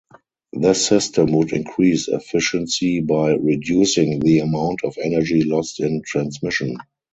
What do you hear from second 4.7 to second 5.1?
of